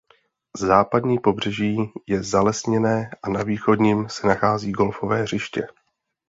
[0.57, 5.67] Západní pobřeží je zalesněné a na východním se nachází golfové hřiště.